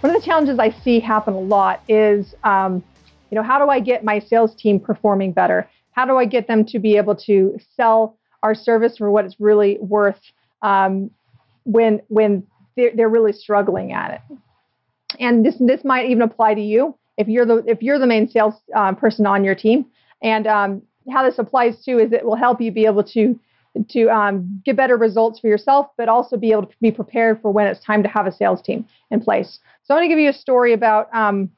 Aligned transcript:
One 0.00 0.14
of 0.14 0.22
the 0.22 0.24
challenges 0.24 0.60
I 0.60 0.70
see 0.70 1.00
happen 1.00 1.34
a 1.34 1.40
lot 1.40 1.82
is, 1.88 2.34
um, 2.44 2.84
you 3.30 3.34
know, 3.34 3.42
how 3.42 3.58
do 3.58 3.68
I 3.68 3.80
get 3.80 4.04
my 4.04 4.20
sales 4.20 4.54
team 4.54 4.78
performing 4.78 5.32
better? 5.32 5.68
How 5.90 6.04
do 6.04 6.16
I 6.16 6.24
get 6.24 6.46
them 6.46 6.64
to 6.66 6.78
be 6.78 6.96
able 6.96 7.16
to 7.16 7.58
sell 7.76 8.16
our 8.44 8.54
service 8.54 8.96
for 8.96 9.10
what 9.10 9.24
it's 9.24 9.40
really 9.40 9.76
worth 9.80 10.20
um, 10.62 11.10
when 11.64 12.00
when 12.08 12.46
they're, 12.76 12.92
they're 12.94 13.08
really 13.08 13.32
struggling 13.32 13.92
at 13.92 14.14
it? 14.14 14.38
And 15.18 15.44
this 15.44 15.56
this 15.58 15.84
might 15.84 16.08
even 16.08 16.22
apply 16.22 16.54
to 16.54 16.60
you 16.60 16.96
if 17.16 17.26
you're 17.26 17.44
the 17.44 17.64
if 17.66 17.82
you're 17.82 17.98
the 17.98 18.06
main 18.06 18.28
sales 18.28 18.54
um, 18.76 18.94
person 18.94 19.26
on 19.26 19.42
your 19.42 19.56
team. 19.56 19.84
And 20.22 20.46
um, 20.46 20.82
how 21.10 21.24
this 21.24 21.40
applies 21.40 21.84
to 21.86 21.98
is 21.98 22.12
it 22.12 22.24
will 22.24 22.36
help 22.36 22.60
you 22.60 22.70
be 22.70 22.86
able 22.86 23.02
to 23.02 23.38
to 23.90 24.08
um, 24.08 24.60
get 24.64 24.76
better 24.76 24.96
results 24.96 25.40
for 25.40 25.48
yourself, 25.48 25.86
but 25.96 26.08
also 26.08 26.36
be 26.36 26.52
able 26.52 26.66
to 26.66 26.76
be 26.80 26.90
prepared 26.90 27.40
for 27.40 27.50
when 27.50 27.66
it's 27.66 27.84
time 27.84 28.02
to 28.02 28.08
have 28.08 28.26
a 28.26 28.32
sales 28.32 28.62
team 28.62 28.86
in 29.10 29.20
place. 29.20 29.60
So 29.84 29.94
I'm 29.94 29.98
going 29.98 30.08
to 30.08 30.12
give 30.14 30.22
you 30.22 30.30
a 30.30 30.34
story 30.34 30.72
about 30.72 31.12
um, 31.14 31.50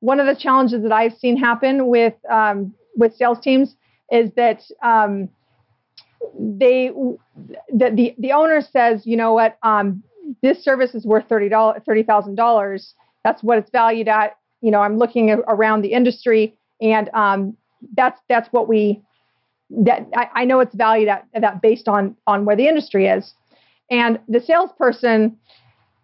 one 0.00 0.20
of 0.20 0.26
the 0.26 0.34
challenges 0.34 0.82
that 0.82 0.92
I've 0.92 1.14
seen 1.14 1.36
happen 1.36 1.86
with 1.86 2.14
um, 2.30 2.74
with 2.96 3.14
sales 3.14 3.38
teams 3.40 3.76
is 4.10 4.30
that 4.36 4.62
um, 4.82 5.28
they 6.38 6.90
that 7.74 7.96
the 7.96 8.14
the 8.18 8.32
owner 8.32 8.60
says, 8.60 9.06
you 9.06 9.16
know 9.16 9.32
what, 9.32 9.58
um, 9.62 10.02
this 10.42 10.62
service 10.62 10.94
is 10.94 11.04
worth 11.04 11.28
thirty 11.28 11.48
dollars 11.48 11.82
thirty 11.86 12.02
thousand 12.02 12.34
dollars. 12.34 12.94
That's 13.24 13.42
what 13.42 13.58
it's 13.58 13.70
valued 13.70 14.08
at. 14.08 14.36
You 14.60 14.70
know, 14.70 14.80
I'm 14.80 14.98
looking 14.98 15.30
around 15.30 15.82
the 15.82 15.92
industry, 15.92 16.56
and 16.80 17.08
um, 17.14 17.56
that's 17.96 18.20
that's 18.28 18.48
what 18.52 18.68
we 18.68 19.02
that 19.84 20.06
I, 20.14 20.28
I 20.34 20.44
know 20.44 20.60
it's 20.60 20.74
valued 20.74 21.08
at 21.08 21.26
that 21.38 21.62
based 21.62 21.88
on 21.88 22.16
on 22.26 22.44
where 22.44 22.56
the 22.56 22.68
industry 22.68 23.06
is. 23.06 23.34
And 23.90 24.18
the 24.28 24.40
salesperson 24.40 25.36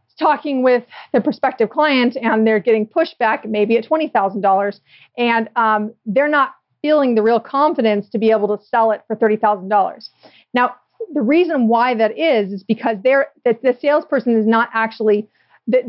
is 0.08 0.14
talking 0.18 0.62
with 0.62 0.84
the 1.12 1.20
prospective 1.20 1.70
client, 1.70 2.16
and 2.20 2.46
they're 2.46 2.60
getting 2.60 2.86
pushback 2.86 3.46
maybe 3.46 3.76
at 3.76 3.84
twenty 3.84 4.08
thousand 4.08 4.40
dollars, 4.40 4.80
and 5.16 5.48
um, 5.56 5.92
they're 6.06 6.28
not 6.28 6.54
feeling 6.82 7.14
the 7.14 7.22
real 7.22 7.40
confidence 7.40 8.08
to 8.10 8.18
be 8.18 8.30
able 8.30 8.56
to 8.56 8.64
sell 8.64 8.90
it 8.90 9.02
for 9.06 9.16
thirty 9.16 9.36
thousand 9.36 9.68
dollars. 9.68 10.10
Now, 10.54 10.74
the 11.14 11.22
reason 11.22 11.68
why 11.68 11.94
that 11.94 12.18
is 12.18 12.52
is 12.52 12.62
because 12.62 12.96
they're 13.02 13.28
that 13.44 13.62
the 13.62 13.76
salesperson 13.80 14.38
is 14.38 14.46
not 14.46 14.70
actually 14.72 15.28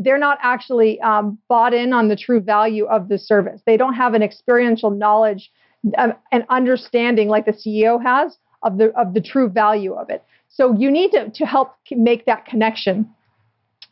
they're 0.00 0.18
not 0.18 0.38
actually 0.42 1.00
um, 1.00 1.38
bought 1.48 1.72
in 1.72 1.94
on 1.94 2.08
the 2.08 2.16
true 2.16 2.40
value 2.40 2.84
of 2.84 3.08
the 3.08 3.18
service. 3.18 3.62
They 3.64 3.78
don't 3.78 3.94
have 3.94 4.12
an 4.12 4.22
experiential 4.22 4.90
knowledge 4.90 5.50
um, 5.98 6.14
an 6.32 6.44
understanding 6.48 7.28
like 7.28 7.46
the 7.46 7.52
CEO 7.52 8.02
has 8.02 8.36
of 8.62 8.78
the 8.78 8.90
of 8.98 9.14
the 9.14 9.20
true 9.20 9.48
value 9.48 9.94
of 9.94 10.10
it. 10.10 10.24
So 10.48 10.74
you 10.74 10.90
need 10.90 11.12
to, 11.12 11.30
to 11.30 11.46
help 11.46 11.76
make 11.90 12.26
that 12.26 12.44
connection. 12.44 13.08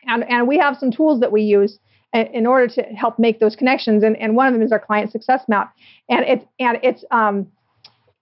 And, 0.06 0.28
and 0.28 0.48
we 0.48 0.58
have 0.58 0.76
some 0.76 0.90
tools 0.90 1.20
that 1.20 1.30
we 1.30 1.42
use 1.42 1.78
in 2.14 2.46
order 2.46 2.66
to 2.66 2.82
help 2.82 3.18
make 3.18 3.38
those 3.38 3.54
connections. 3.54 4.02
And, 4.02 4.16
and 4.16 4.34
one 4.34 4.46
of 4.46 4.54
them 4.54 4.62
is 4.62 4.72
our 4.72 4.78
client 4.78 5.12
success 5.12 5.42
map. 5.46 5.74
And 6.08 6.24
it's 6.24 6.44
and 6.58 6.78
it's 6.82 7.04
um, 7.10 7.46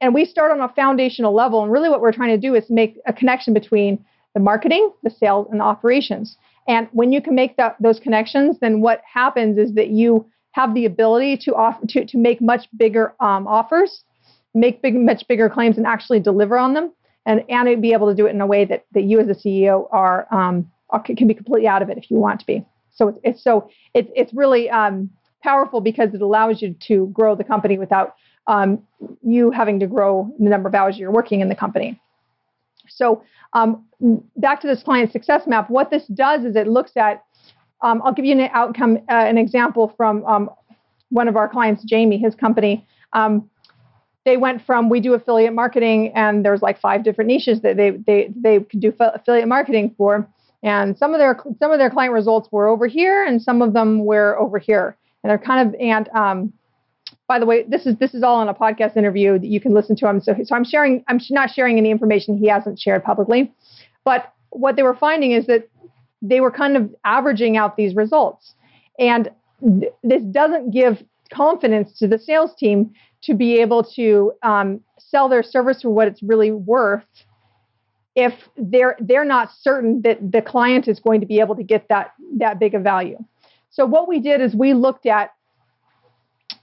and 0.00 0.12
we 0.14 0.24
start 0.24 0.52
on 0.52 0.60
a 0.60 0.68
foundational 0.74 1.34
level. 1.34 1.62
And 1.62 1.72
really 1.72 1.88
what 1.88 2.00
we're 2.00 2.12
trying 2.12 2.38
to 2.38 2.48
do 2.48 2.54
is 2.54 2.64
make 2.68 2.98
a 3.06 3.12
connection 3.12 3.54
between 3.54 4.04
the 4.34 4.40
marketing, 4.40 4.90
the 5.02 5.10
sales, 5.10 5.46
and 5.50 5.60
the 5.60 5.64
operations. 5.64 6.36
And 6.68 6.88
when 6.92 7.12
you 7.12 7.22
can 7.22 7.34
make 7.34 7.56
that, 7.56 7.76
those 7.80 8.00
connections, 8.00 8.58
then 8.60 8.80
what 8.80 9.00
happens 9.10 9.56
is 9.56 9.74
that 9.74 9.88
you 9.88 10.26
have 10.56 10.72
the 10.72 10.86
ability 10.86 11.36
to 11.36 11.54
offer 11.54 11.86
to, 11.86 12.06
to 12.06 12.16
make 12.16 12.40
much 12.40 12.66
bigger 12.78 13.14
um, 13.20 13.46
offers, 13.46 14.04
make 14.54 14.80
big, 14.80 14.96
much 14.96 15.28
bigger 15.28 15.50
claims, 15.50 15.76
and 15.76 15.86
actually 15.86 16.18
deliver 16.18 16.56
on 16.56 16.72
them, 16.72 16.90
and 17.26 17.44
and 17.50 17.82
be 17.82 17.92
able 17.92 18.08
to 18.08 18.14
do 18.14 18.26
it 18.26 18.30
in 18.30 18.40
a 18.40 18.46
way 18.46 18.64
that 18.64 18.86
that 18.92 19.02
you 19.02 19.20
as 19.20 19.28
a 19.28 19.34
CEO 19.34 19.86
are, 19.92 20.26
um, 20.34 20.66
can 21.04 21.28
be 21.28 21.34
completely 21.34 21.68
out 21.68 21.82
of 21.82 21.90
it 21.90 21.98
if 21.98 22.10
you 22.10 22.16
want 22.16 22.40
to 22.40 22.46
be. 22.46 22.64
So 22.90 23.08
it's, 23.08 23.18
it's 23.22 23.44
so 23.44 23.68
it's 23.92 24.10
it's 24.16 24.32
really 24.32 24.70
um, 24.70 25.10
powerful 25.42 25.82
because 25.82 26.14
it 26.14 26.22
allows 26.22 26.62
you 26.62 26.74
to 26.88 27.08
grow 27.12 27.36
the 27.36 27.44
company 27.44 27.76
without 27.76 28.14
um, 28.46 28.82
you 29.22 29.50
having 29.50 29.78
to 29.80 29.86
grow 29.86 30.34
the 30.38 30.48
number 30.48 30.70
of 30.70 30.74
hours 30.74 30.96
you're 30.96 31.12
working 31.12 31.42
in 31.42 31.50
the 31.50 31.54
company. 31.54 32.00
So 32.88 33.22
um, 33.52 33.84
back 34.36 34.62
to 34.62 34.66
this 34.66 34.82
client 34.82 35.12
success 35.12 35.42
map, 35.46 35.68
what 35.68 35.90
this 35.90 36.06
does 36.06 36.46
is 36.46 36.56
it 36.56 36.66
looks 36.66 36.92
at 36.96 37.25
um, 37.86 38.02
I'll 38.04 38.12
give 38.12 38.24
you 38.24 38.32
an 38.32 38.50
outcome, 38.52 38.96
uh, 39.08 39.14
an 39.14 39.38
example 39.38 39.94
from 39.96 40.24
um, 40.24 40.50
one 41.10 41.28
of 41.28 41.36
our 41.36 41.48
clients, 41.48 41.84
Jamie, 41.84 42.18
his 42.18 42.34
company. 42.34 42.84
Um, 43.12 43.48
they 44.24 44.36
went 44.36 44.60
from 44.66 44.90
we 44.90 45.00
do 45.00 45.14
affiliate 45.14 45.52
marketing, 45.52 46.12
and 46.16 46.44
there's 46.44 46.62
like 46.62 46.80
five 46.80 47.04
different 47.04 47.28
niches 47.28 47.62
that 47.62 47.76
they 47.76 47.90
they 47.90 48.32
they 48.34 48.58
could 48.58 48.80
do 48.80 48.92
affiliate 48.98 49.46
marketing 49.46 49.94
for, 49.96 50.28
and 50.64 50.98
some 50.98 51.14
of 51.14 51.20
their 51.20 51.40
some 51.60 51.70
of 51.70 51.78
their 51.78 51.90
client 51.90 52.12
results 52.12 52.48
were 52.50 52.66
over 52.66 52.88
here, 52.88 53.24
and 53.24 53.40
some 53.40 53.62
of 53.62 53.72
them 53.72 54.04
were 54.04 54.36
over 54.36 54.58
here, 54.58 54.96
and 55.22 55.30
they're 55.30 55.38
kind 55.38 55.68
of 55.68 55.80
and 55.80 56.08
um, 56.08 56.52
by 57.28 57.38
the 57.38 57.46
way, 57.46 57.62
this 57.68 57.86
is 57.86 57.96
this 57.98 58.14
is 58.14 58.24
all 58.24 58.34
on 58.34 58.48
a 58.48 58.54
podcast 58.54 58.96
interview 58.96 59.38
that 59.38 59.46
you 59.46 59.60
can 59.60 59.72
listen 59.72 59.94
to 59.94 60.08
him. 60.08 60.20
So, 60.20 60.34
so 60.42 60.56
I'm 60.56 60.64
sharing. 60.64 61.04
I'm 61.06 61.20
not 61.30 61.50
sharing 61.50 61.78
any 61.78 61.92
information 61.92 62.36
he 62.36 62.48
hasn't 62.48 62.80
shared 62.80 63.04
publicly, 63.04 63.52
but 64.04 64.32
what 64.50 64.74
they 64.74 64.82
were 64.82 64.96
finding 64.96 65.30
is 65.30 65.46
that 65.46 65.68
they 66.22 66.40
were 66.40 66.50
kind 66.50 66.76
of 66.76 66.94
averaging 67.04 67.56
out 67.56 67.76
these 67.76 67.94
results. 67.94 68.54
And 68.98 69.30
th- 69.62 69.92
this 70.02 70.22
doesn't 70.22 70.70
give 70.70 71.02
confidence 71.32 71.98
to 71.98 72.06
the 72.06 72.18
sales 72.18 72.54
team 72.56 72.92
to 73.22 73.34
be 73.34 73.60
able 73.60 73.82
to 73.82 74.32
um, 74.42 74.80
sell 74.98 75.28
their 75.28 75.42
service 75.42 75.82
for 75.82 75.90
what 75.90 76.08
it's 76.08 76.22
really 76.22 76.52
worth 76.52 77.04
if 78.14 78.32
they're 78.56 78.96
they're 79.00 79.24
not 79.24 79.50
certain 79.52 80.00
that 80.02 80.18
the 80.32 80.40
client 80.40 80.88
is 80.88 80.98
going 80.98 81.20
to 81.20 81.26
be 81.26 81.38
able 81.38 81.54
to 81.54 81.62
get 81.62 81.86
that 81.88 82.12
that 82.38 82.58
big 82.58 82.74
of 82.74 82.82
value. 82.82 83.18
So 83.70 83.84
what 83.84 84.08
we 84.08 84.20
did 84.20 84.40
is 84.40 84.54
we 84.54 84.72
looked 84.72 85.04
at 85.04 85.32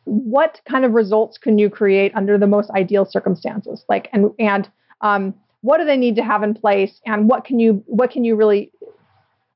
what 0.05 0.59
kind 0.67 0.83
of 0.83 0.93
results 0.93 1.37
can 1.37 1.57
you 1.57 1.69
create 1.69 2.13
under 2.15 2.37
the 2.37 2.47
most 2.47 2.71
ideal 2.71 3.05
circumstances, 3.05 3.85
like 3.87 4.09
and 4.13 4.31
and 4.39 4.69
um, 5.01 5.33
what 5.61 5.77
do 5.77 5.85
they 5.85 5.95
need 5.95 6.15
to 6.15 6.23
have 6.23 6.43
in 6.43 6.55
place, 6.55 6.99
and 7.05 7.29
what 7.29 7.45
can 7.45 7.59
you 7.59 7.83
what 7.85 8.09
can 8.09 8.23
you 8.23 8.35
really 8.35 8.71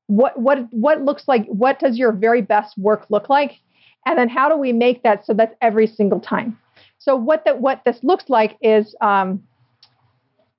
what 0.08 0.38
what 0.38 0.66
what 0.72 1.02
looks 1.02 1.28
like 1.28 1.46
what 1.46 1.78
does 1.78 1.96
your 1.96 2.12
very 2.12 2.42
best 2.42 2.76
work 2.76 3.06
look 3.08 3.28
like? 3.28 3.60
And 4.06 4.18
then 4.18 4.28
how 4.28 4.48
do 4.48 4.56
we 4.56 4.72
make 4.72 5.02
that 5.02 5.24
so 5.24 5.34
that's 5.34 5.54
every 5.62 5.86
single 5.86 6.18
time? 6.18 6.58
So 6.98 7.14
what 7.14 7.44
that 7.44 7.60
what 7.60 7.82
this 7.84 8.02
looks 8.02 8.28
like 8.28 8.56
is 8.60 8.94
um, 9.00 9.42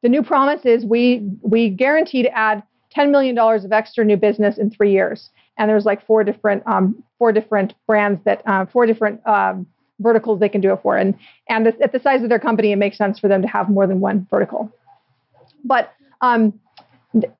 the 0.02 0.10
new 0.10 0.24
promise 0.24 0.66
is 0.66 0.86
we 0.86 1.28
we 1.42 1.70
guarantee 1.70 2.24
to 2.24 2.30
add 2.30 2.64
$10 2.96 3.12
million 3.12 3.38
of 3.38 3.72
extra 3.72 4.06
new 4.06 4.18
business 4.18 4.58
in 4.58 4.72
three 4.72 4.92
years. 4.92 5.30
And 5.58 5.70
there's 5.70 5.86
like 5.86 6.06
four 6.06 6.24
different 6.24 6.64
um, 6.66 7.04
four 7.18 7.32
different 7.32 7.74
brands 7.86 8.22
that 8.26 8.42
uh, 8.48 8.66
four 8.68 8.86
different 8.86 9.26
um, 9.28 9.68
verticals 10.00 10.40
they 10.40 10.48
can 10.48 10.62
do 10.62 10.72
it 10.72 10.80
for. 10.82 10.96
And 10.96 11.18
and 11.50 11.68
at 11.68 11.92
the 11.92 12.00
size 12.00 12.24
of 12.24 12.30
their 12.30 12.40
company 12.40 12.72
it 12.72 12.78
makes 12.78 12.98
sense 12.98 13.20
for 13.20 13.28
them 13.28 13.42
to 13.42 13.48
have 13.48 13.70
more 13.70 13.88
than 13.88 14.00
one 14.00 14.26
vertical. 14.30 14.72
But 15.66 15.92
um, 16.22 16.60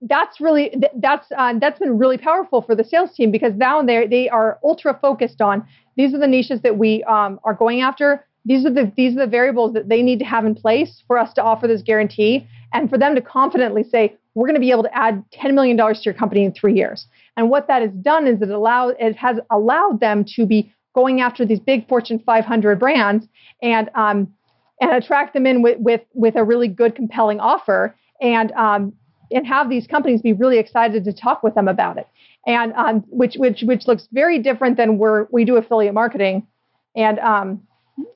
that's 0.02 0.42
really 0.42 0.74
that's 0.96 1.28
uh, 1.38 1.54
that's 1.60 1.80
been 1.80 1.98
really 1.98 2.18
powerful 2.18 2.62
for 2.62 2.74
the 2.76 2.84
sales 2.84 3.14
team 3.14 3.32
because 3.32 3.54
now 3.56 3.84
they 3.84 4.08
they 4.08 4.30
are 4.30 4.60
ultra 4.64 4.98
focused 5.00 5.42
on 5.42 5.66
these 5.96 6.14
are 6.14 6.18
the 6.18 6.28
niches 6.28 6.62
that 6.62 6.78
we 6.78 7.04
um, 7.04 7.40
are 7.44 7.54
going 7.54 7.82
after. 7.82 8.26
These 8.46 8.66
are 8.66 8.72
the 8.72 8.92
these 8.98 9.16
are 9.16 9.26
the 9.26 9.28
variables 9.28 9.74
that 9.74 9.88
they 9.88 10.02
need 10.02 10.20
to 10.20 10.26
have 10.26 10.46
in 10.46 10.56
place 10.56 11.04
for 11.06 11.20
us 11.20 11.34
to 11.34 11.44
offer 11.44 11.68
this 11.68 11.84
guarantee 11.84 12.48
and 12.74 12.90
for 12.90 12.98
them 12.98 13.14
to 13.14 13.22
confidently 13.22 13.84
say 13.84 14.16
we're 14.34 14.48
going 14.48 14.56
to 14.56 14.62
be 14.62 14.72
able 14.72 14.84
to 14.84 14.98
add 14.98 15.24
ten 15.32 15.54
million 15.54 15.78
dollars 15.78 16.00
to 16.00 16.06
your 16.06 16.16
company 16.16 16.46
in 16.46 16.54
three 16.54 16.74
years. 16.74 17.06
And 17.38 17.50
what 17.52 17.68
that 17.68 17.84
has 17.84 17.92
done 17.92 18.26
is 18.26 18.42
it 18.42 18.50
allow 18.50 18.90
it 18.90 19.16
has 19.18 19.38
allowed 19.52 20.00
them 20.00 20.26
to 20.36 20.48
be 20.48 20.74
going 20.96 21.22
after 21.22 21.46
these 21.46 21.60
big 21.60 21.88
Fortune 21.88 22.20
500 22.26 22.80
brands 22.80 23.28
and 23.62 23.90
um, 23.94 24.34
and 24.82 24.92
attract 24.92 25.36
them 25.36 25.46
in 25.46 25.62
with 25.62 25.78
with 25.80 26.02
with 26.14 26.36
a 26.36 26.44
really 26.44 26.68
good 26.68 26.96
compelling 26.96 27.40
offer 27.40 27.96
and 28.22 28.52
um, 28.54 28.94
and 29.32 29.46
have 29.46 29.70
these 29.70 29.88
companies 29.88 30.22
be 30.22 30.34
really 30.34 30.58
excited 30.58 31.04
to 31.06 31.14
talk 31.14 31.44
with 31.44 31.56
them 31.56 31.68
about 31.68 31.98
it. 31.98 32.08
And 32.48 32.74
um, 32.74 33.02
which 33.10 33.36
which 33.36 33.62
which 33.64 33.88
looks 33.88 34.08
very 34.12 34.40
different 34.40 34.78
than 34.78 34.98
where 34.98 35.28
we 35.32 35.46
do 35.46 35.58
affiliate 35.58 35.94
marketing. 35.94 36.48
And 36.96 37.20
um, 37.20 37.62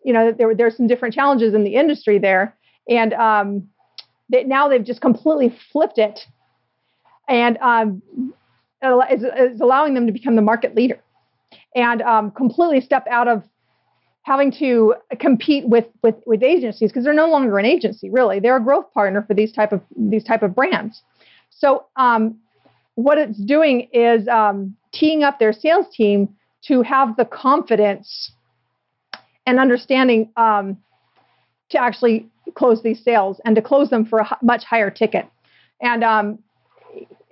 you 0.04 0.14
know 0.14 0.32
there 0.32 0.56
there's 0.56 0.78
some 0.78 0.88
different 0.88 1.14
challenges 1.14 1.54
in 1.54 1.64
the 1.64 1.76
industry 1.76 2.18
there. 2.18 2.56
And 2.90 3.14
um, 3.14 3.70
now 4.30 4.68
they've 4.68 4.84
just 4.84 5.02
completely 5.02 5.56
flipped 5.72 5.98
it, 5.98 6.20
and 7.30 7.58
um, 7.60 8.02
is, 9.10 9.24
is 9.24 9.62
allowing 9.62 9.94
them 9.94 10.06
to 10.08 10.12
become 10.12 10.36
the 10.36 10.42
market 10.42 10.76
leader, 10.76 11.00
and 11.76 12.02
um, 12.02 12.32
completely 12.32 12.82
step 12.82 13.06
out 13.10 13.28
of 13.28 13.44
having 14.24 14.52
to 14.52 14.96
compete 15.20 15.68
with 15.68 15.86
with, 16.02 16.16
with 16.26 16.44
agencies 16.44 16.90
because 16.90 17.04
they're 17.04 17.14
no 17.14 17.30
longer 17.30 17.60
an 17.60 17.66
agency 17.66 18.10
really. 18.10 18.40
They're 18.40 18.58
a 18.58 18.64
growth 18.64 18.92
partner 18.94 19.24
for 19.28 19.34
these 19.34 19.52
type 19.52 19.72
of 19.72 19.82
these 19.96 20.24
type 20.24 20.44
of 20.44 20.56
brands. 20.56 21.02
So 21.50 21.86
um, 21.96 22.40
what 22.96 23.18
it's 23.18 23.38
doing 23.38 23.90
is 23.94 24.28
um, 24.28 24.76
teeing 24.92 25.24
up 25.24 25.40
their 25.40 25.54
sales 25.54 25.88
team 25.94 26.36
to 26.68 26.82
have 26.82 27.16
the 27.18 27.26
confidence 27.26 28.32
and 29.46 29.60
understanding 29.60 30.32
um, 30.38 30.78
to 31.70 31.82
actually 31.82 32.28
close 32.56 32.82
these 32.84 33.04
sales 33.04 33.42
and 33.46 33.56
to 33.56 33.62
close 33.62 33.90
them 33.90 34.06
for 34.06 34.20
a 34.20 34.38
much 34.42 34.64
higher 34.64 34.90
ticket. 34.90 35.26
And 35.82 36.04
um, 36.04 36.40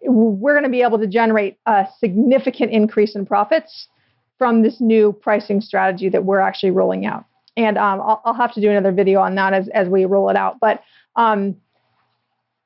we're 0.04 0.54
going 0.54 0.64
to 0.64 0.70
be 0.70 0.82
able 0.82 1.00
to 1.00 1.08
generate 1.08 1.58
a 1.66 1.86
significant 2.00 2.72
increase 2.72 3.16
in 3.16 3.26
profits 3.26 3.88
from 4.42 4.64
this 4.64 4.82
new 4.82 5.14
pricing 5.14 5.62
strategy 5.62 6.10
that 6.10 6.26
we're 6.26 6.40
actually 6.40 6.72
rolling 6.72 7.06
out. 7.06 7.26
And 7.58 7.78
um, 7.78 8.02
I'll, 8.02 8.24
I'll, 8.26 8.34
have 8.34 8.52
to 8.56 8.60
do 8.60 8.72
another 8.72 8.92
video 8.92 9.20
on 9.20 9.36
that 9.36 9.54
as, 9.54 9.70
as 9.70 9.88
we 9.88 10.04
roll 10.06 10.32
it 10.32 10.36
out. 10.36 10.60
But 10.60 10.82
um, 11.16 11.56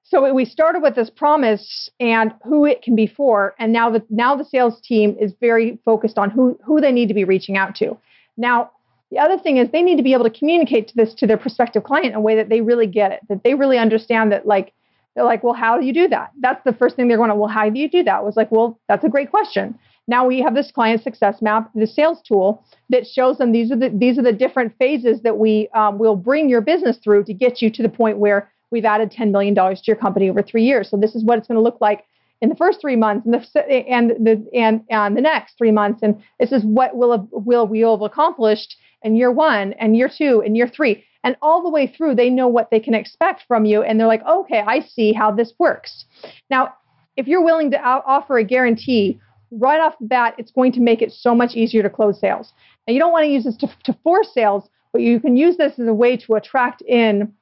so 0.03 0.33
we 0.33 0.45
started 0.45 0.81
with 0.81 0.95
this 0.95 1.09
promise 1.09 1.89
and 1.99 2.33
who 2.45 2.63
it 2.63 2.81
can 2.81 2.95
be 2.95 3.07
for, 3.07 3.55
and 3.59 3.73
now 3.73 3.89
the 3.89 4.01
now 4.09 4.37
the 4.37 4.45
sales 4.45 4.79
team 4.79 5.17
is 5.19 5.33
very 5.41 5.77
focused 5.83 6.17
on 6.17 6.29
who 6.29 6.57
who 6.63 6.79
they 6.79 6.93
need 6.93 7.09
to 7.09 7.13
be 7.13 7.25
reaching 7.25 7.57
out 7.57 7.75
to. 7.75 7.97
Now 8.37 8.71
the 9.11 9.19
other 9.19 9.37
thing 9.37 9.57
is 9.57 9.69
they 9.69 9.83
need 9.83 9.97
to 9.97 10.03
be 10.03 10.13
able 10.13 10.23
to 10.23 10.29
communicate 10.29 10.87
to 10.87 10.95
this 10.95 11.13
to 11.15 11.27
their 11.27 11.37
prospective 11.37 11.83
client 11.83 12.05
in 12.05 12.15
a 12.15 12.21
way 12.21 12.37
that 12.37 12.47
they 12.47 12.61
really 12.61 12.87
get 12.87 13.11
it, 13.11 13.19
that 13.27 13.43
they 13.43 13.53
really 13.53 13.77
understand 13.77 14.31
that 14.31 14.47
like 14.47 14.71
they're 15.13 15.25
like, 15.25 15.43
well, 15.43 15.53
how 15.53 15.77
do 15.77 15.85
you 15.85 15.93
do 15.93 16.07
that? 16.07 16.31
That's 16.39 16.63
the 16.63 16.71
first 16.71 16.95
thing 16.95 17.09
they're 17.09 17.17
going 17.17 17.31
to, 17.31 17.35
well, 17.35 17.49
how 17.49 17.69
do 17.69 17.77
you 17.77 17.89
do 17.89 18.03
that? 18.03 18.23
Was 18.23 18.37
like, 18.37 18.49
well, 18.49 18.79
that's 18.87 19.03
a 19.03 19.09
great 19.09 19.29
question. 19.29 19.77
Now 20.07 20.25
we 20.27 20.39
have 20.41 20.53
this 20.53 20.71
client 20.71 21.01
success 21.01 21.41
map, 21.41 21.71
the 21.73 21.87
sales 21.87 22.21
tool 22.21 22.63
that 22.89 23.07
shows 23.07 23.37
them 23.37 23.51
these 23.51 23.71
are 23.71 23.75
the 23.75 23.89
these 23.89 24.19
are 24.19 24.23
the 24.23 24.33
different 24.33 24.73
phases 24.77 25.21
that 25.21 25.37
we 25.37 25.67
um, 25.73 25.97
will 25.97 26.15
bring 26.15 26.47
your 26.47 26.61
business 26.61 26.97
through 26.97 27.23
to 27.25 27.33
get 27.33 27.61
you 27.61 27.71
to 27.71 27.81
the 27.81 27.89
point 27.89 28.19
where 28.19 28.51
we've 28.71 28.85
added 28.85 29.11
$10 29.11 29.31
million 29.31 29.55
to 29.55 29.81
your 29.85 29.95
company 29.95 30.29
over 30.29 30.43
three 30.43 30.63
years. 30.63 30.89
So 30.89 30.97
this 30.97 31.15
is 31.15 31.23
what 31.23 31.37
it's 31.37 31.47
going 31.47 31.55
to 31.55 31.61
look 31.61 31.79
like 31.81 32.05
in 32.41 32.49
the 32.49 32.55
first 32.55 32.81
three 32.81 32.95
months 32.95 33.25
and 33.25 33.33
the 33.33 33.87
and 33.89 34.11
the 34.11 34.47
and, 34.53 34.81
and 34.89 35.17
the 35.17 35.21
next 35.21 35.57
three 35.57 35.71
months. 35.71 36.01
And 36.03 36.21
this 36.39 36.51
is 36.51 36.63
what 36.63 36.95
will 36.95 37.27
will 37.31 37.67
we 37.67 37.79
have 37.79 38.01
accomplished 38.01 38.75
in 39.01 39.15
year 39.15 39.31
one 39.31 39.73
and 39.73 39.95
year 39.95 40.09
two 40.09 40.43
and 40.45 40.55
year 40.55 40.67
three. 40.67 41.03
And 41.23 41.35
all 41.41 41.63
the 41.63 41.69
way 41.69 41.87
through, 41.87 42.15
they 42.15 42.29
know 42.29 42.47
what 42.47 42.69
they 42.69 42.79
can 42.79 42.93
expect 42.93 43.45
from 43.47 43.65
you. 43.65 43.81
And 43.81 43.99
they're 43.99 44.07
like, 44.07 44.23
okay, 44.27 44.59
I 44.59 44.81
see 44.81 45.11
how 45.11 45.31
this 45.31 45.53
works. 45.57 46.05
Now, 46.51 46.75
if 47.17 47.27
you're 47.27 47.43
willing 47.43 47.71
to 47.71 47.81
offer 47.81 48.37
a 48.37 48.43
guarantee 48.43 49.19
right 49.57 49.79
off 49.79 49.97
the 49.99 50.07
bat, 50.07 50.35
it's 50.37 50.51
going 50.51 50.71
to 50.73 50.79
make 50.79 51.01
it 51.01 51.11
so 51.11 51.35
much 51.35 51.55
easier 51.55 51.83
to 51.83 51.89
close 51.89 52.19
sales. 52.19 52.53
Now, 52.87 52.93
you 52.93 52.99
don't 52.99 53.11
want 53.11 53.25
to 53.25 53.29
use 53.29 53.43
this 53.43 53.57
to, 53.57 53.69
to 53.83 53.93
force 54.03 54.33
sales, 54.33 54.69
but 54.91 55.01
you 55.01 55.19
can 55.19 55.35
use 55.35 55.57
this 55.57 55.79
as 55.79 55.87
a 55.87 55.93
way 55.93 56.17
to 56.17 56.35
attract 56.35 56.81
in 56.83 57.33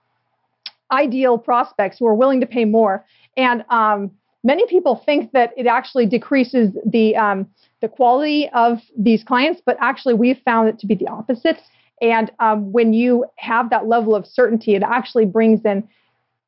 ideal 0.92 1.38
prospects 1.38 1.98
who 2.00 2.08
are 2.08 2.16
willing 2.16 2.40
to 2.40 2.46
pay 2.46 2.66
more. 2.66 3.06
And 3.36 3.64
um, 3.70 4.12
many 4.44 4.66
people 4.68 5.02
think 5.06 5.32
that 5.32 5.52
it 5.58 5.68
actually 5.68 6.06
decreases 6.06 6.72
the 6.86 7.16
um, 7.16 7.48
the 7.82 7.90
quality 7.90 8.50
of 8.54 8.80
these 8.98 9.24
clients, 9.24 9.62
but 9.66 9.76
actually 9.82 10.14
we've 10.14 10.40
found 10.46 10.70
it 10.70 10.80
to 10.80 10.88
be 10.88 10.96
the 10.96 11.08
opposite. 11.08 11.60
And 12.02 12.32
um, 12.40 12.72
when 12.72 12.94
you 12.94 13.26
have 13.38 13.70
that 13.72 13.88
level 13.88 14.16
of 14.16 14.26
certainty, 14.26 14.76
it 14.76 14.84
actually 14.84 15.26
brings 15.26 15.66
in 15.66 15.88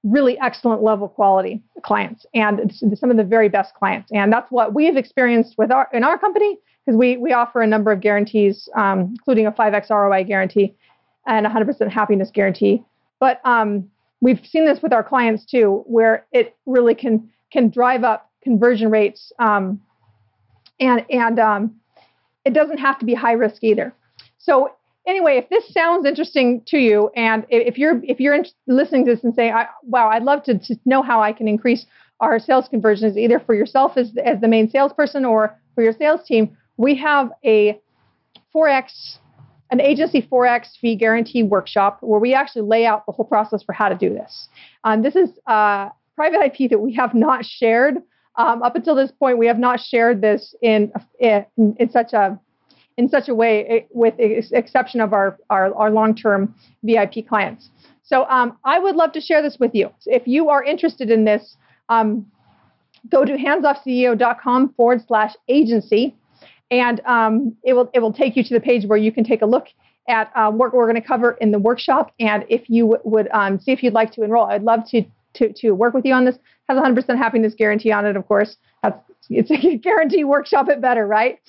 really 0.05 0.37
excellent 0.39 0.83
level 0.83 1.09
quality 1.09 1.61
clients 1.81 2.25
and 2.33 2.71
some 2.93 3.09
of 3.09 3.17
the 3.17 3.23
very 3.23 3.49
best 3.49 3.73
clients. 3.73 4.11
And 4.13 4.31
that's 4.31 4.51
what 4.51 4.73
we've 4.73 4.95
experienced 4.95 5.55
with 5.57 5.71
our 5.71 5.89
in 5.91 6.03
our 6.03 6.17
company 6.17 6.57
because 6.85 6.97
we 6.97 7.17
we 7.17 7.33
offer 7.33 7.61
a 7.61 7.67
number 7.67 7.91
of 7.91 8.01
guarantees, 8.01 8.69
um, 8.75 9.15
including 9.17 9.47
a 9.47 9.51
5x 9.51 9.89
ROI 9.89 10.23
guarantee 10.23 10.75
and 11.25 11.45
100% 11.45 11.89
happiness 11.89 12.29
guarantee. 12.31 12.83
But 13.19 13.41
um, 13.45 13.89
we've 14.21 14.45
seen 14.45 14.65
this 14.65 14.81
with 14.83 14.93
our 14.93 15.03
clients 15.03 15.43
too, 15.43 15.83
where 15.87 16.25
it 16.31 16.55
really 16.65 16.93
can 16.93 17.29
can 17.51 17.69
drive 17.69 18.03
up 18.03 18.29
conversion 18.43 18.91
rates, 18.91 19.31
um, 19.39 19.81
and 20.79 21.03
and 21.09 21.39
um, 21.39 21.75
it 22.45 22.53
doesn't 22.53 22.77
have 22.77 22.99
to 22.99 23.05
be 23.05 23.15
high 23.15 23.33
risk 23.33 23.63
either. 23.63 23.91
So 24.37 24.71
anyway, 25.07 25.37
if 25.37 25.49
this 25.49 25.73
sounds 25.73 26.05
interesting 26.05 26.61
to 26.67 26.77
you, 26.77 27.09
and 27.15 27.45
if 27.49 27.77
you're 27.77 28.01
if 28.03 28.19
you're 28.19 28.43
listening 28.67 29.05
to 29.05 29.15
this 29.15 29.23
and 29.23 29.33
saying, 29.33 29.53
"Wow, 29.83 30.09
I'd 30.09 30.23
love 30.23 30.43
to, 30.43 30.57
to 30.57 30.75
know 30.85 31.01
how 31.01 31.21
I 31.21 31.33
can 31.33 31.47
increase 31.47 31.85
our 32.19 32.39
sales 32.39 32.67
conversions, 32.67 33.17
either 33.17 33.39
for 33.39 33.55
yourself 33.55 33.97
as 33.97 34.11
as 34.23 34.41
the 34.41 34.47
main 34.47 34.69
salesperson 34.69 35.25
or 35.25 35.57
for 35.73 35.83
your 35.83 35.93
sales 35.93 36.25
team," 36.25 36.55
we 36.77 36.95
have 36.95 37.31
a 37.43 37.79
4x 38.53 39.19
an 39.71 39.81
agency 39.81 40.21
4x 40.21 40.77
fee 40.79 40.95
guarantee 40.95 41.43
workshop 41.43 41.97
where 42.01 42.19
we 42.19 42.33
actually 42.33 42.61
lay 42.61 42.85
out 42.85 43.05
the 43.05 43.11
whole 43.11 43.25
process 43.25 43.63
for 43.63 43.73
how 43.73 43.89
to 43.89 43.95
do 43.95 44.09
this. 44.09 44.47
Um, 44.83 45.01
this 45.01 45.15
is 45.15 45.29
uh, 45.47 45.89
private 46.15 46.39
IP 46.45 46.69
that 46.69 46.79
we 46.79 46.93
have 46.93 47.13
not 47.13 47.43
shared. 47.43 47.97
Um, 48.37 48.61
up 48.63 48.75
until 48.75 48.95
this 48.95 49.11
point, 49.11 49.37
we 49.37 49.47
have 49.47 49.57
not 49.57 49.79
shared 49.79 50.21
this 50.21 50.53
in, 50.61 50.91
in, 51.19 51.45
in 51.57 51.89
such 51.89 52.13
a 52.13 52.39
in 52.97 53.09
such 53.09 53.27
a 53.29 53.35
way, 53.35 53.65
eh, 53.67 53.79
with 53.91 54.15
the 54.17 54.43
exception 54.57 55.01
of 55.01 55.13
our, 55.13 55.37
our, 55.49 55.73
our 55.75 55.91
long 55.91 56.15
term 56.15 56.53
VIP 56.83 57.27
clients. 57.27 57.69
So 58.03 58.25
um, 58.29 58.57
I 58.63 58.79
would 58.79 58.95
love 58.95 59.11
to 59.13 59.21
share 59.21 59.41
this 59.41 59.57
with 59.59 59.73
you. 59.73 59.89
If 60.05 60.27
you 60.27 60.49
are 60.49 60.63
interested 60.63 61.09
in 61.09 61.25
this, 61.25 61.57
um, 61.89 62.25
go 63.09 63.25
to 63.25 63.33
handsoffceo.com 63.33 64.73
forward 64.73 65.01
slash 65.07 65.33
agency, 65.47 66.15
and 66.71 67.01
um, 67.05 67.55
it 67.63 67.73
will 67.73 67.89
it 67.93 67.99
will 67.99 68.13
take 68.13 68.35
you 68.35 68.43
to 68.43 68.53
the 68.53 68.59
page 68.59 68.85
where 68.85 68.97
you 68.97 69.11
can 69.11 69.23
take 69.23 69.41
a 69.41 69.45
look 69.45 69.67
at 70.07 70.31
uh, 70.35 70.51
what 70.51 70.73
we're 70.73 70.85
going 70.85 71.01
to 71.01 71.07
cover 71.07 71.31
in 71.41 71.51
the 71.51 71.59
workshop. 71.59 72.13
And 72.19 72.45
if 72.47 72.69
you 72.69 72.83
w- 72.83 73.01
would 73.03 73.27
um, 73.31 73.59
see 73.59 73.71
if 73.71 73.81
you'd 73.81 73.93
like 73.93 74.11
to 74.13 74.23
enroll, 74.23 74.45
I'd 74.45 74.63
love 74.63 74.87
to 74.91 75.03
to 75.35 75.53
to 75.53 75.71
work 75.71 75.93
with 75.93 76.05
you 76.05 76.13
on 76.13 76.25
this. 76.25 76.37
Has 76.67 76.79
100% 76.79 77.17
happiness 77.17 77.53
guarantee 77.53 77.91
on 77.91 78.07
it, 78.07 78.15
of 78.15 78.27
course. 78.27 78.57
That's 78.81 78.97
it's 79.29 79.51
a 79.51 79.77
guarantee 79.83 80.23
workshop 80.23 80.69
it 80.69 80.81
better, 80.81 81.05
right? 81.07 81.39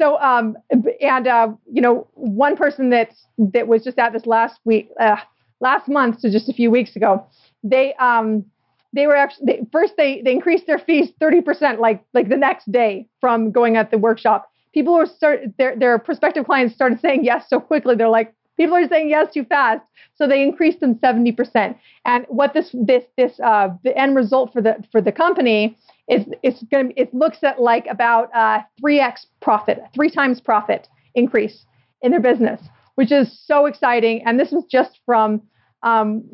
So, 0.00 0.20
um, 0.20 0.56
and 1.00 1.26
uh, 1.26 1.48
you 1.70 1.82
know, 1.82 2.06
one 2.14 2.56
person 2.56 2.90
that 2.90 3.10
that 3.38 3.68
was 3.68 3.84
just 3.84 3.98
at 3.98 4.12
this 4.12 4.26
last 4.26 4.60
week, 4.64 4.90
uh, 5.00 5.16
last 5.60 5.88
month, 5.88 6.20
so 6.20 6.30
just 6.30 6.48
a 6.48 6.52
few 6.52 6.70
weeks 6.70 6.96
ago, 6.96 7.26
they 7.62 7.94
um, 7.94 8.44
they 8.92 9.06
were 9.06 9.16
actually 9.16 9.46
they, 9.46 9.60
first 9.72 9.94
they 9.96 10.22
they 10.22 10.32
increased 10.32 10.66
their 10.66 10.78
fees 10.78 11.10
30% 11.20 11.78
like 11.78 12.04
like 12.14 12.28
the 12.28 12.36
next 12.36 12.70
day 12.70 13.08
from 13.20 13.50
going 13.50 13.76
at 13.76 13.90
the 13.90 13.98
workshop. 13.98 14.50
People 14.72 14.94
were 14.94 15.06
start 15.06 15.40
their 15.58 15.76
their 15.76 15.98
prospective 15.98 16.46
clients 16.46 16.74
started 16.74 17.00
saying 17.00 17.24
yes 17.24 17.46
so 17.48 17.60
quickly. 17.60 17.94
They're 17.94 18.08
like, 18.08 18.34
people 18.58 18.76
are 18.76 18.86
saying 18.86 19.08
yes 19.08 19.32
too 19.32 19.44
fast, 19.44 19.82
so 20.14 20.28
they 20.28 20.42
increased 20.42 20.80
them 20.80 20.96
70%. 20.96 21.74
And 22.04 22.26
what 22.28 22.52
this 22.52 22.74
this 22.74 23.04
this 23.16 23.40
uh, 23.40 23.68
the 23.84 23.96
end 23.96 24.16
result 24.16 24.52
for 24.52 24.60
the 24.60 24.76
for 24.92 25.00
the 25.00 25.12
company 25.12 25.78
is 26.08 26.26
it's 26.42 26.62
going 26.64 26.92
it 26.96 27.14
looks 27.14 27.42
at 27.42 27.60
like 27.60 27.86
about 27.88 28.28
uh, 28.34 28.60
3x 28.82 29.26
profit, 29.40 29.82
three 29.94 30.10
times 30.10 30.40
profit 30.40 30.88
increase 31.14 31.64
in 32.02 32.10
their 32.10 32.20
business, 32.20 32.60
which 32.96 33.12
is 33.12 33.40
so 33.46 33.66
exciting. 33.66 34.22
And 34.26 34.38
this 34.38 34.50
was 34.50 34.64
just 34.70 35.00
from 35.06 35.40
um, 35.82 36.24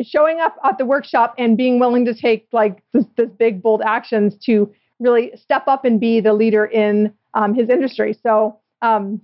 showing 0.00 0.40
up 0.40 0.56
at 0.64 0.78
the 0.78 0.86
workshop 0.86 1.34
and 1.36 1.56
being 1.56 1.80
willing 1.80 2.04
to 2.04 2.14
take 2.14 2.46
like 2.52 2.82
this, 2.92 3.04
this, 3.16 3.28
big 3.38 3.60
bold 3.60 3.82
actions 3.84 4.36
to 4.46 4.72
really 5.00 5.32
step 5.34 5.64
up 5.66 5.84
and 5.84 5.98
be 6.00 6.20
the 6.20 6.32
leader 6.32 6.64
in 6.64 7.12
um, 7.34 7.54
his 7.54 7.68
industry. 7.68 8.16
So 8.22 8.60
um, 8.82 9.20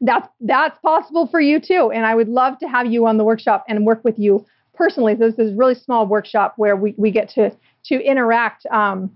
that's 0.00 0.28
that's 0.40 0.78
possible 0.80 1.26
for 1.26 1.40
you 1.40 1.60
too. 1.60 1.90
And 1.94 2.04
I 2.06 2.14
would 2.14 2.28
love 2.28 2.58
to 2.58 2.66
have 2.66 2.86
you 2.86 3.06
on 3.06 3.16
the 3.16 3.24
workshop 3.24 3.64
and 3.68 3.86
work 3.86 4.02
with 4.04 4.18
you 4.18 4.44
personally. 4.74 5.14
This 5.14 5.34
is 5.38 5.52
a 5.52 5.54
really 5.54 5.74
small 5.74 6.06
workshop 6.06 6.54
where 6.56 6.76
we, 6.76 6.94
we 6.96 7.10
get 7.10 7.28
to 7.30 7.50
to 7.86 8.02
interact 8.02 8.66
um, 8.66 9.10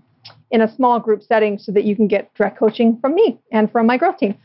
in 0.51 0.61
a 0.61 0.75
small 0.75 0.99
group 0.99 1.23
setting 1.23 1.57
so 1.57 1.71
that 1.71 1.83
you 1.83 1.95
can 1.95 2.07
get 2.07 2.33
direct 2.33 2.57
coaching 2.57 2.97
from 2.99 3.15
me 3.15 3.39
and 3.51 3.71
from 3.71 3.85
my 3.85 3.97
growth 3.97 4.17
team. 4.17 4.37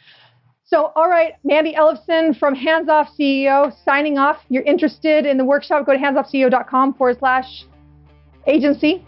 So, 0.67 0.93
all 0.97 1.09
right, 1.09 1.35
Mandy 1.45 1.75
Ellefson 1.75 2.37
from 2.39 2.55
Hands 2.55 2.89
Off 2.89 3.11
CEO 3.19 3.73
signing 3.85 4.19
off. 4.19 4.43
You're 4.49 4.63
interested 4.63 5.27
in 5.27 5.37
the 5.37 5.45
workshop, 5.45 5.85
go 5.85 5.93
to 5.93 5.99
handsoffceo.com 5.99 6.95
forward 6.95 7.19
slash 7.19 7.67
agency. 8.47 9.07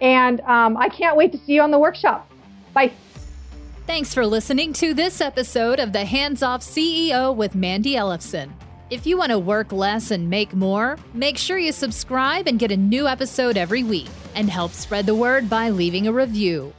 And 0.00 0.40
um, 0.42 0.76
I 0.76 0.88
can't 0.88 1.16
wait 1.16 1.32
to 1.32 1.38
see 1.38 1.54
you 1.54 1.62
on 1.62 1.70
the 1.70 1.78
workshop. 1.78 2.28
Bye. 2.74 2.92
Thanks 3.88 4.12
for 4.12 4.26
listening 4.26 4.74
to 4.74 4.92
this 4.92 5.22
episode 5.22 5.80
of 5.80 5.94
the 5.94 6.04
Hands 6.04 6.42
Off 6.42 6.60
CEO 6.60 7.34
with 7.34 7.54
Mandy 7.54 7.94
Ellefson. 7.94 8.50
If 8.90 9.06
you 9.06 9.16
want 9.16 9.30
to 9.30 9.38
work 9.38 9.72
less 9.72 10.10
and 10.10 10.28
make 10.28 10.52
more, 10.52 10.98
make 11.14 11.38
sure 11.38 11.56
you 11.56 11.72
subscribe 11.72 12.48
and 12.48 12.58
get 12.58 12.70
a 12.70 12.76
new 12.76 13.08
episode 13.08 13.56
every 13.56 13.84
week 13.84 14.10
and 14.34 14.50
help 14.50 14.72
spread 14.72 15.06
the 15.06 15.14
word 15.14 15.48
by 15.48 15.70
leaving 15.70 16.06
a 16.06 16.12
review. 16.12 16.74